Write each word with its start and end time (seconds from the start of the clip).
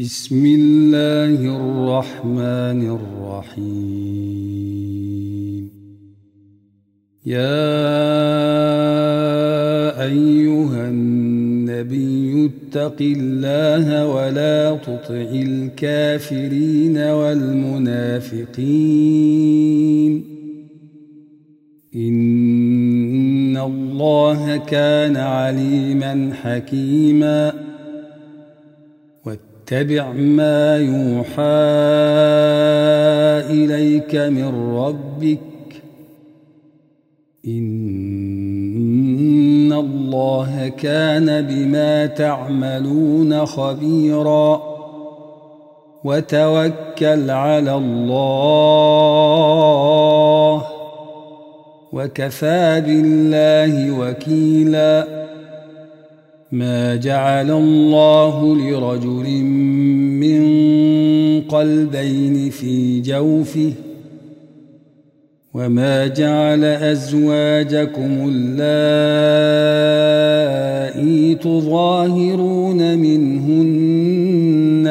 بسم 0.00 0.46
الله 0.46 1.40
الرحمن 1.56 2.98
الرحيم. 2.98 4.10
يا 7.26 7.40
أيها 10.02 10.88
النبي 10.88 12.46
اتق 12.46 12.96
الله 13.00 14.06
ولا 14.06 14.76
تطع 14.76 15.30
الكافرين 15.32 16.98
والمنافقين. 16.98 18.44
إن 21.96 23.56
الله 23.56 24.56
كان 24.56 25.16
عليما 25.16 26.30
حكيما. 26.34 27.69
اتبع 29.72 30.12
ما 30.12 30.76
يوحى 30.76 31.42
إليك 33.50 34.16
من 34.16 34.76
ربك. 34.76 35.38
إن 37.46 39.72
الله 39.72 40.68
كان 40.68 41.46
بما 41.46 42.06
تعملون 42.06 43.46
خبيرا. 43.46 44.62
وتوكل 46.04 47.30
على 47.30 47.74
الله. 47.74 48.16
وكفى 51.92 52.82
بالله 52.86 53.98
وكيلاً. 53.98 55.19
ما 56.52 56.96
جعل 56.96 57.50
الله 57.50 58.56
لرجل 58.56 59.44
من 60.20 60.40
قلبين 61.40 62.50
في 62.50 63.00
جوفه 63.00 63.72
وما 65.54 66.06
جعل 66.06 66.64
أزواجكم 66.64 68.30
اللائي 68.32 68.94
تظاهرون 71.34 72.98
منهن 72.98 74.86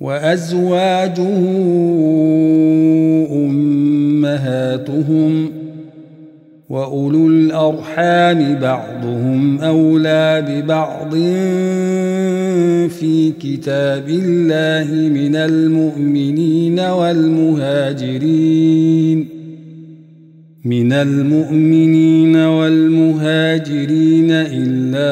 وأزواجه 0.00 1.40
أمهاتهم 4.30 5.50
وأولو 6.70 7.26
الأرحام 7.26 8.58
بعضهم 8.60 9.60
أولى 9.60 10.44
ببعض 10.48 11.14
في 12.88 13.32
كتاب 13.40 14.08
الله 14.08 14.94
من 15.08 15.36
المؤمنين 15.36 16.80
والمهاجرين 16.80 18.30
من 20.64 20.92
المؤمنين 20.92 22.36
والمهاجرين 22.36 24.30
إلا 24.30 25.10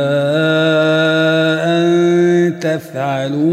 أن 1.64 1.88
تفعلوا 2.60 3.47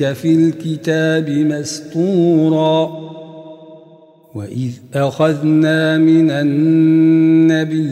ذلك 0.00 0.12
في 0.12 0.34
الكتاب 0.34 1.30
مسطورا 1.30 3.04
وإذ 4.34 4.70
أخذنا 4.94 5.98
من 5.98 6.30
النبيين 7.50 7.86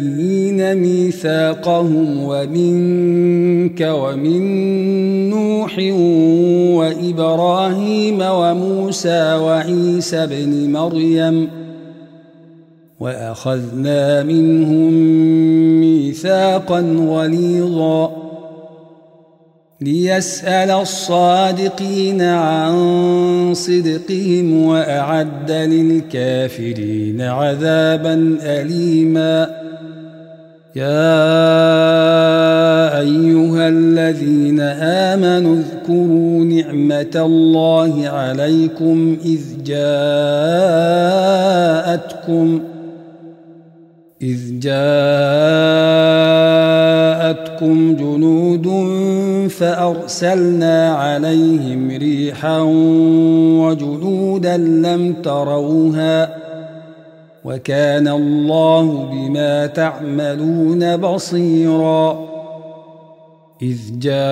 ميثاقهم 0.74 2.18
ومنك 2.22 3.80
ومن 3.80 4.40
نوح 5.30 5.78
وإبراهيم 6.78 8.19
وموسى 8.20 9.34
وعيسى 9.34 10.26
بن 10.26 10.72
مريم 10.72 11.48
وأخذنا 13.00 14.22
منهم 14.22 14.92
ميثاقا 15.80 16.80
غليظا 16.80 18.11
ليسأل 19.82 20.70
الصادقين 20.70 22.22
عن 22.22 22.75
صدقهم 23.54 24.66
وأعد 24.66 25.50
للكافرين 25.50 27.20
عذابا 27.20 28.38
أليما. 28.43 29.50
يا 30.76 30.93
أيها 33.00 33.69
الذين 33.69 34.60
آمنوا 35.10 35.56
اذكروا 35.56 36.44
نعمة 36.44 37.12
الله 37.16 38.09
عليكم 38.09 39.16
إذ 39.25 39.41
جاءتكم 42.12 42.60
إذ 44.22 44.58
جاءتكم 44.58 44.76
جنود 47.96 48.68
فأرسلنا 49.48 50.94
عليهم 50.94 51.90
ريحا 51.90 52.58
وجنودا 53.60 54.56
لم 54.56 55.12
تروها 55.22 56.36
وكان 57.44 58.08
الله 58.08 59.10
بما 59.12 59.66
تعملون 59.66 60.96
بصيرا 60.96 62.32
إذ 63.62 63.78
جاءوكم 63.98 64.22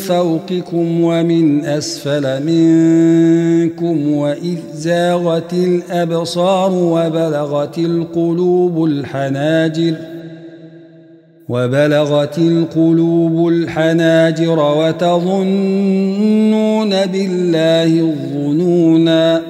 فوقكم 0.00 1.00
ومن 1.04 1.64
أسفل 1.64 2.42
منكم 2.46 4.12
وإذ 4.12 4.58
زاغت 4.74 5.52
الأبصار 5.52 6.72
وبلغت 6.72 7.78
القلوب 7.78 8.84
الحناجر 8.84 9.94
وبلغت 11.48 12.38
القلوب 12.38 13.48
الحناجر 13.48 14.58
وتظنون 14.78 15.40
بالله 17.06 18.00
الظنونا 18.00 19.49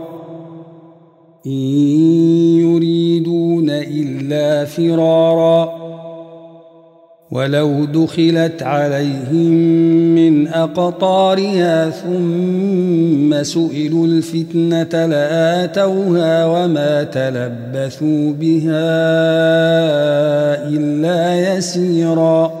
إن 1.45 1.51
يريدون 2.59 3.69
إلا 3.69 4.65
فرارا 4.65 5.81
ولو 7.31 7.85
دخلت 7.85 8.63
عليهم 8.63 9.51
من 10.15 10.47
أقطارها 10.47 11.89
ثم 11.89 13.43
سئلوا 13.43 14.07
الفتنة 14.07 15.05
لآتوها 15.05 16.45
وما 16.45 17.03
تلبثوا 17.03 18.31
بها 18.31 18.91
إلا 20.67 21.55
يسيراً 21.55 22.60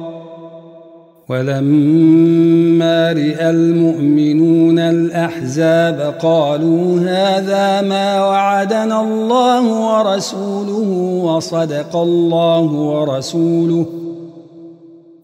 ولما 1.31 3.11
رئى 3.11 3.49
المؤمنون 3.49 4.79
الأحزاب 4.79 6.15
قالوا 6.21 6.99
هذا 6.99 7.81
ما 7.87 8.25
وعدنا 8.25 9.01
الله 9.01 9.63
ورسوله 9.63 10.89
وصدق 11.23 11.95
الله 11.95 12.61
ورسوله 12.71 13.85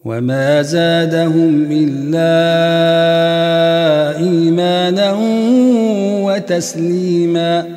وما 0.05 0.61
زادهم 0.61 1.67
إلا 1.71 2.33
إيمانا 4.17 5.17
وتسليما 6.23 7.76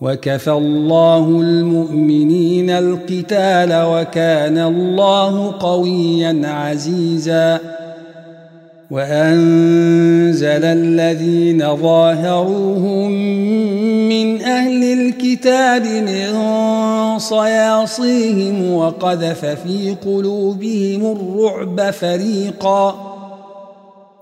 وكفى 0.00 0.52
الله 0.52 1.28
المؤمنين 1.28 2.70
القتال 2.70 3.68
وكان 3.72 4.58
الله 4.58 5.54
قويا 5.60 6.40
عزيزا. 6.44 7.60
وأنزل 8.90 10.64
الذين 10.64 11.76
ظاهروهم 11.76 13.10
من 14.08 14.42
أهل 14.42 14.82
الكتاب 14.82 15.86
من 15.86 16.28
صياصيهم 17.18 18.72
وقذف 18.72 19.44
في 19.44 19.96
قلوبهم 20.06 21.16
الرعب 21.16 21.90
فريقا. 21.90 23.16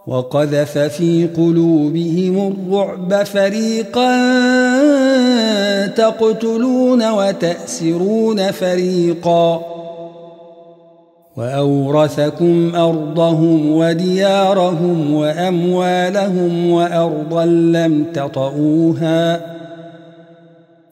وقذف 0.06 0.78
في 0.78 1.28
قلوبهم 1.36 2.52
الرعب 2.52 3.22
فريقا 3.22 4.14
تقتلون 5.87 7.11
وتأسرون 7.11 8.50
فريقا 8.50 9.61
وأورثكم 11.37 12.73
أرضهم 12.76 13.73
وديارهم 13.73 15.14
وأموالهم 15.14 16.70
وأرضا 16.70 17.44
لم 17.44 18.04
تطئوها 18.14 19.40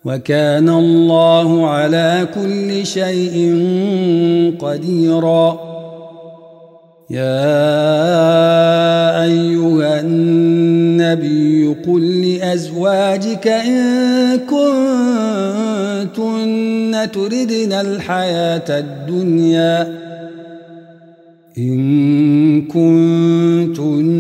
وكان 0.04 0.69
الله 0.69 1.69
على 1.69 2.26
كل 2.35 2.87
شيء 2.87 3.37
قديراً 4.61 5.72
يا 7.12 7.52
أيها 9.25 10.00
النبي 10.00 11.76
قل 11.87 12.26
لأزواجك 12.26 13.49
إن 13.49 14.38
كنتن 16.09 16.33
تردن 17.12 17.73
الحياة 17.73 18.78
الدنيا 18.78 19.99
إن 21.59 22.62
كنتن 22.62 24.12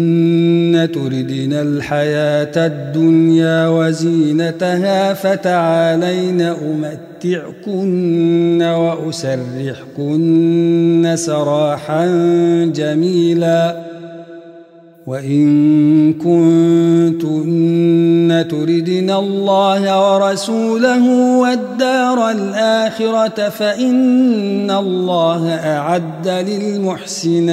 تردن 0.94 1.52
الحياة 1.52 2.66
الدنيا 2.66 3.68
وزينتها 3.68 5.14
فتعالين 5.14 6.40
أمتعكن 7.24 8.62
وأسرحكن 8.62 10.22
سراحا 11.14 12.06
جميلا 12.74 13.76
وإن 15.06 16.12
كنتن 16.12 17.22
تردن 18.50 19.10
الله 19.10 20.12
ورسوله 20.12 21.38
والدار 21.38 22.30
الآخرة 22.30 23.48
فإن 23.48 24.70
الله 24.70 25.48
أعد 25.54 26.28
للمحسنات 26.28 27.52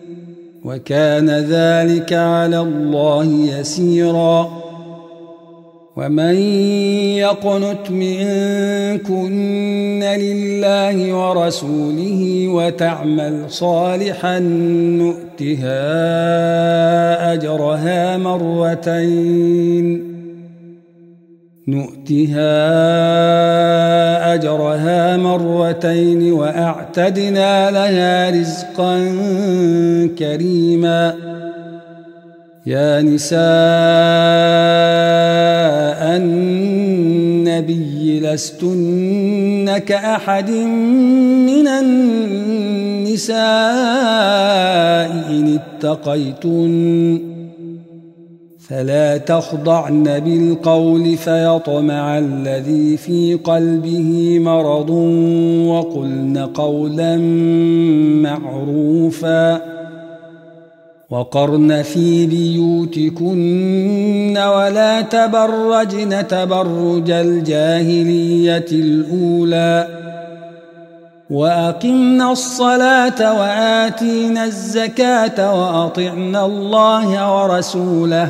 وكان 0.65 1.29
ذلك 1.29 2.13
على 2.13 2.59
الله 2.59 3.25
يسيرا. 3.25 4.61
ومن 5.97 6.35
يقنت 7.15 7.89
منكن 7.89 10.03
لله 10.03 11.13
ورسوله 11.13 12.47
وتعمل 12.47 13.45
صالحا 13.49 14.39
نؤتها 14.99 15.83
أجرها 17.33 18.17
مرتين. 18.17 20.10
نؤتها 21.71 22.51
أجرها 24.33 25.17
مرتين 25.17 26.33
وأعتدنا 26.33 27.71
لها 27.71 28.29
رزقا 28.29 28.97
كريما. 30.19 31.13
يا 32.65 33.01
نساء 33.01 33.41
النبي 36.17 38.19
لستن 38.19 39.77
كأحد 39.77 40.49
من 41.49 41.67
النساء 41.67 43.41
إن 45.29 45.59
اتقيتن. 45.83 47.30
فلا 48.71 49.17
تخضعن 49.17 50.19
بالقول 50.19 51.17
فيطمع 51.17 52.17
الذي 52.17 52.97
في 52.97 53.39
قلبه 53.43 54.39
مرض 54.39 54.89
وقلن 55.67 56.37
قولا 56.37 57.17
معروفا 58.21 59.61
وقرن 61.09 61.81
في 61.81 62.25
بيوتكن 62.25 64.37
ولا 64.37 65.01
تبرجن 65.01 66.27
تبرج 66.27 67.11
الجاهلية 67.11 68.65
الأولى 68.71 69.87
واقمنا 71.29 72.31
الصلاة 72.31 73.39
وآتينا 73.39 74.45
الزكاة 74.45 75.59
وأطعنا 75.59 76.45
الله 76.45 77.35
ورسوله 77.35 78.29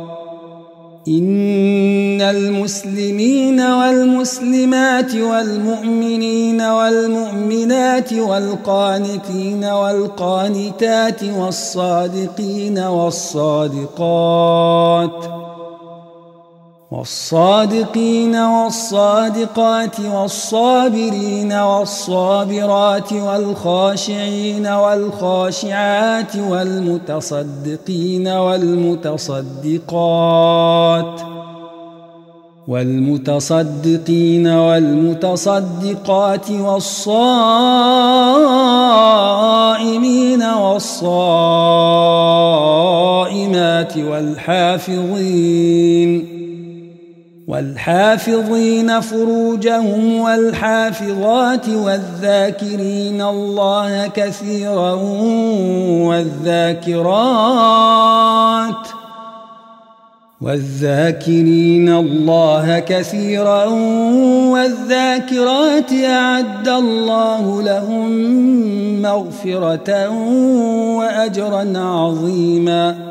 إن 1.07 2.21
المسلمين 2.21 3.61
والمسلمات 3.61 5.15
والمؤمنين 5.15 6.61
والمؤمنات 6.61 8.13
والقانتين 8.13 9.65
والقانتات 9.65 11.23
والصادقين 11.23 12.79
والصادقات 12.79 13.91
والصادقين 16.91 18.35
والصادقات 18.35 19.99
والصابرين 19.99 21.53
والصابرات 21.53 23.13
والخاشعين 23.13 24.67
والخاشعات 24.67 26.35
والمتصدقين 26.35 28.27
والمتصدقات 28.27 29.41
والمتصدقين 32.67 34.47
والمتصدقات 34.47 35.71
والصائمين 36.51 37.63
والصائمات 40.43 41.27
والحافظين 43.97 45.61
والحافظين 47.51 49.01
فروجهم 49.01 50.19
والحافظات 50.19 51.69
والذاكرين 51.69 53.21
الله 53.21 54.07
كثيرا 54.07 54.93
والذاكرات 56.07 57.27
ۖ 58.97 59.01
والذاكرين 60.41 61.89
الله 61.89 62.79
كثيرا 62.79 63.65
والذاكرات 64.53 65.93
أعد 65.93 66.67
الله 66.67 67.61
لهم 67.61 68.11
مغفرة 69.01 70.09
وأجرا 70.97 71.79
عظيما 71.79 73.10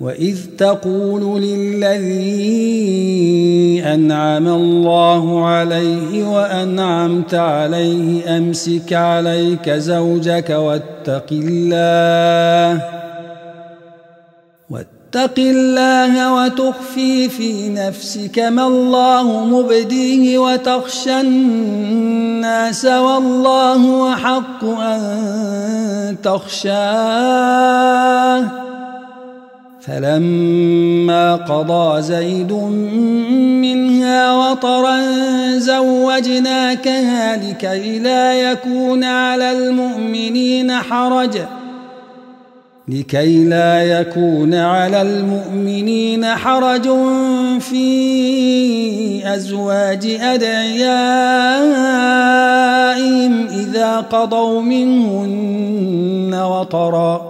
واذ 0.00 0.38
تقول 0.58 1.42
للذي 1.42 2.62
انعم 3.86 4.48
الله 4.48 5.46
عليه 5.46 6.24
وانعمت 6.24 7.34
عليه 7.34 8.36
امسك 8.36 8.92
عليك 8.92 9.70
زوجك 9.70 10.50
واتق 10.50 11.26
الله 11.32 13.00
اتق 15.14 15.38
الله 15.38 16.34
وتخفي 16.34 17.28
في 17.28 17.68
نفسك 17.68 18.38
ما 18.38 18.66
الله 18.66 19.44
مبديه 19.44 20.38
وتخشى 20.38 21.20
الناس 21.20 22.84
والله 22.84 24.14
أحق 24.14 24.64
أن 24.64 26.16
تخشاه 26.22 27.80
فلما 29.80 31.36
قضى 31.36 32.02
زيد 32.02 32.52
منها 33.62 34.32
وطرا 34.32 35.00
زوجناكها 35.58 37.36
لكي 37.36 37.98
لا 37.98 38.34
يكون 38.34 39.04
على 39.04 39.52
المؤمنين 39.52 40.72
حرج 40.72 41.38
ۖ. 41.38 41.40
لكي 42.90 43.44
لا 43.44 43.82
يكون 43.82 44.54
على 44.54 45.02
المؤمنين 45.02 46.26
حرج 46.26 46.88
في 47.60 49.34
أزواج 49.34 50.18
أدعيائهم 50.20 51.06
إذا 53.46 53.96
قضوا 53.96 54.62
منهن 54.62 56.34
وطرا. 56.34 57.29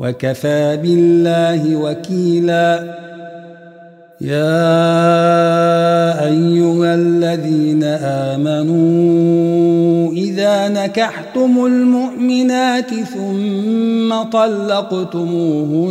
وكفى 0.00 0.76
بالله 0.82 1.76
وكيلا. 1.76 3.00
يا 4.20 4.60
أيها 6.24 6.94
الذين 6.94 7.84
آمنوا 8.28 10.12
إذا 10.12 10.68
نكحتم 10.68 11.66
المؤمنات 11.66 12.94
ثم 12.94 14.22
طلقتموهن 14.22 15.90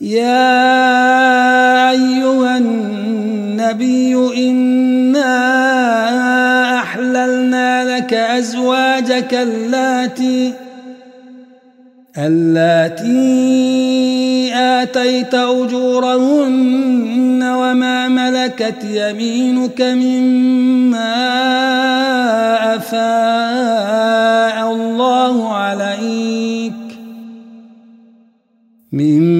يا 0.00 1.90
أيها 1.90 2.58
النبي 2.58 4.14
إنا 4.36 5.36
أحللنا 6.78 7.96
لك 7.96 8.14
أزواجك 8.14 9.34
اللاتي 9.34 10.52
اللاتي 12.18 13.10
آتيت 14.54 15.34
أجورهن 15.34 17.42
وما 17.42 18.08
ملكت 18.08 18.84
يمينك 18.84 19.82
مما 19.82 21.16
أفاء 22.76 24.72
الله 24.72 25.54
عليك 25.54 26.72
مما 28.92 29.39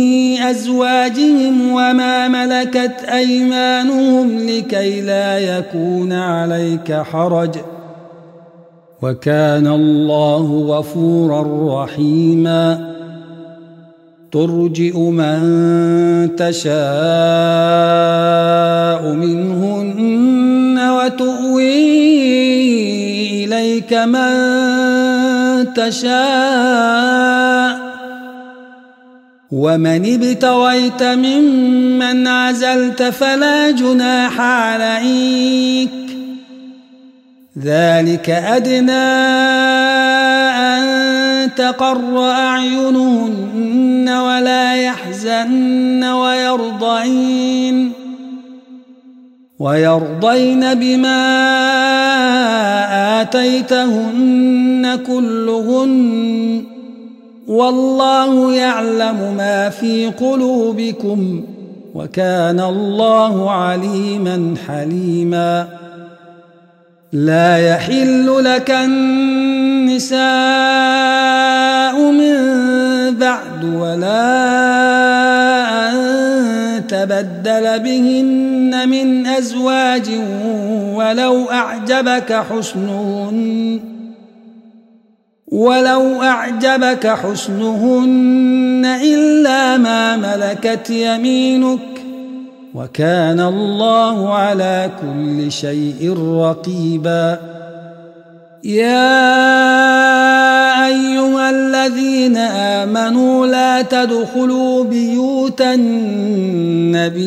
أزواجهم 0.41 1.71
وما 1.71 2.27
ملكت 2.27 3.03
أيمانهم 3.13 4.39
لكي 4.39 5.01
لا 5.01 5.39
يكون 5.39 6.13
عليك 6.13 6.93
حرج. 6.93 7.49
وكان 9.01 9.67
الله 9.67 10.65
غفورا 10.67 11.83
رحيما. 11.83 12.91
ترجئ 14.31 14.97
من 14.97 15.39
تشاء 16.35 16.73
منهن 19.13 20.89
وتؤوي 20.89 21.91
إليك 23.45 23.93
من 23.93 25.73
تشاء. 25.73 27.80
ومن 29.51 30.13
ابتغيت 30.13 31.03
ممن 31.03 32.27
عزلت 32.27 33.03
فلا 33.03 33.71
جناح 33.71 34.41
عليك. 34.41 35.89
ذلك 37.63 38.29
أدنى 38.29 38.91
أن 40.57 41.55
تقر 41.55 42.31
أعينهن 42.31 44.09
ولا 44.09 44.75
يحزن 44.75 46.03
ويرضين. 46.03 47.91
ويرضين 49.59 50.73
بما 50.73 51.21
آتيتهن 53.21 54.99
كلهن. 55.07 56.80
والله 57.51 58.53
يعلم 58.53 59.33
ما 59.37 59.69
في 59.69 60.07
قلوبكم 60.07 61.43
وكان 61.95 62.59
الله 62.59 63.51
عليما 63.51 64.53
حليما. 64.67 65.67
لا 67.13 67.57
يحل 67.57 68.43
لك 68.43 68.71
النساء 68.71 70.21
من 72.11 72.35
بعد 73.19 73.63
ولا 73.63 74.31
أن 75.89 75.97
تبدل 76.87 77.79
بهن 77.79 78.89
من 78.89 79.27
أزواج 79.27 80.09
ولو 80.95 81.49
أعجبك 81.51 82.33
حسنهن. 82.33 84.00
ولو 85.51 86.21
أعجبك 86.21 87.07
حسنهن 87.07 88.85
إلا 88.85 89.77
ما 89.77 90.17
ملكت 90.17 90.89
يمينك 90.89 91.79
وكان 92.75 93.39
الله 93.39 94.33
على 94.33 94.89
كل 95.01 95.51
شيء 95.51 96.15
رقيبا. 96.37 97.39
يا 98.63 99.17
أيها 100.87 101.49
الذين 101.49 102.37
آمنوا 102.37 103.47
لا 103.47 103.81
تدخلوا 103.81 104.83
بيوت 104.83 105.61
النبي 105.61 107.23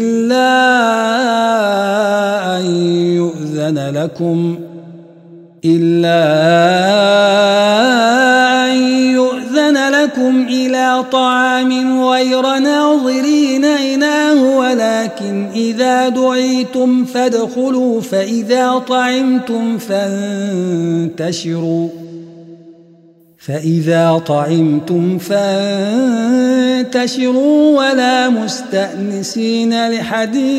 إلا 0.00 0.48
أن 2.56 2.64
يؤذن 3.16 3.90
لكم 3.94 4.58
إلا 5.64 6.24
أن 8.64 8.76
يؤذن 9.12 9.90
لكم 9.90 10.46
إلى 10.48 11.04
طعام 11.12 12.02
غير 12.04 12.58
ناظرين 12.58 13.64
إناه 13.64 14.58
ولكن 14.58 15.46
إذا 15.54 16.08
دعيتم 16.08 17.04
فادخلوا 17.04 18.00
فإذا 18.00 18.78
طعمتم 18.78 19.78
فانتشروا. 19.78 21.28
فإذا 23.38 24.22
طعمتم 24.26 25.18
فانتشروا 25.18 26.88
ولا 27.78 28.28
مستأنسين 28.28 29.90
لحديث. 29.90 30.58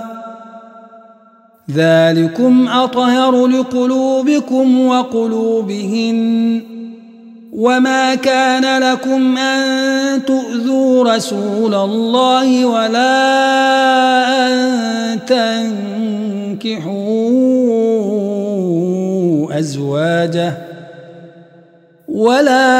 ذلكم 1.75 2.67
أطهر 2.67 3.47
لقلوبكم 3.47 4.87
وقلوبهن 4.87 6.61
وما 7.53 8.15
كان 8.15 8.83
لكم 8.83 9.37
أن 9.37 10.25
تؤذوا 10.25 11.15
رسول 11.15 11.73
الله 11.73 12.65
ولا 12.65 13.11
أن 14.47 15.19
تنكحوا 15.25 17.01
أزواجه 19.59 20.53
ولا 22.07 22.71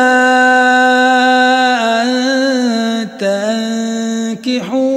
أن 2.01 3.07
تنكحوا 3.19 4.91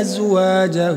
أزواجه 0.00 0.96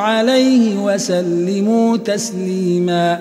عليه 0.00 0.78
وسلموا 0.78 1.96
تسليما. 1.96 3.20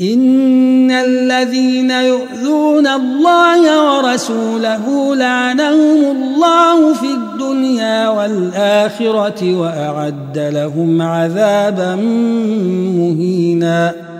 إن 0.00 0.90
الذين 0.90 1.90
يؤذون 1.90 2.86
الله 2.86 3.92
ورسوله 3.96 5.14
لعنهم 5.14 6.16
الله 6.16 6.94
في 6.94 7.06
الدنيا 7.06 8.08
والآخرة 8.08 9.54
وأعد 9.54 10.38
لهم 10.38 11.02
عذابا 11.02 11.94
مهيناً. 12.96 14.19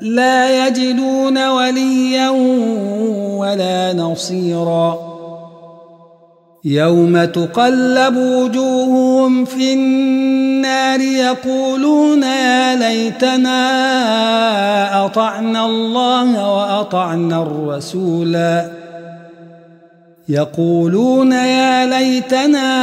لا 0.00 0.66
يجدون 0.66 1.48
وليا 1.48 2.30
ولا 3.38 3.92
نصيرا. 3.92 4.98
يوم 6.64 7.24
تقلب 7.24 8.16
وجوههم 8.16 9.44
في 9.44 9.74
النار 9.74 11.00
يقولون 11.00 12.22
يا 12.22 12.74
ليتنا 12.74 13.56
أطعنا 15.06 15.66
الله 15.66 16.54
وأطعنا 16.54 17.42
الرسولا. 17.42 18.83
يقولون 20.28 21.32
يا 21.32 21.86
ليتنا 21.86 22.74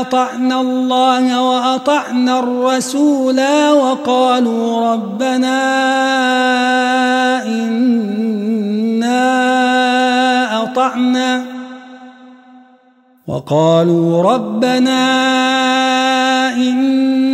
أطعنا 0.00 0.60
الله 0.60 1.42
وأطعنا 1.42 2.38
الرسولا 2.38 3.72
وقالوا 3.72 4.92
ربنا 4.92 5.60
إنا 7.44 9.22
أطعنا 10.62 11.44
وقالوا 13.26 14.22
ربنا 14.22 15.00
إنا 16.54 17.29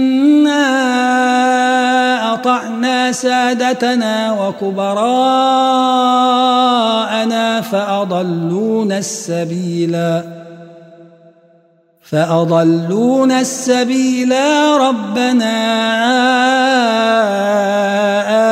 سادتنا 3.22 4.32
وكبراءنا 4.32 5.06
فأضلونا 7.60 8.98
السبيلا 8.98 10.24
فأضلونا 12.02 13.40
السبيلا 13.40 14.76
ربنا 14.76 15.56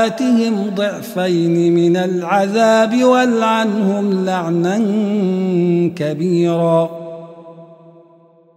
آتهم 0.07 0.71
ضعفين 0.75 1.75
من 1.75 1.97
العذاب 1.97 3.05
والعنهم 3.05 4.25
لعنا 4.25 4.79
كبيراً 5.97 7.04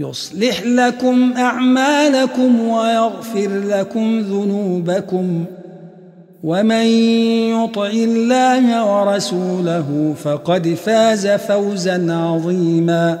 يصلح 0.00 0.62
لكم 0.62 1.32
أعمالكم 1.36 2.60
ويغفر 2.60 3.48
لكم 3.48 4.20
ذنوبكم 4.20 5.44
ومن 6.44 6.86
يطع 7.62 7.86
الله 7.86 8.84
ورسوله 8.84 10.14
فقد 10.22 10.68
فاز 10.68 11.26
فوزا 11.26 12.12
عظيما 12.12 13.20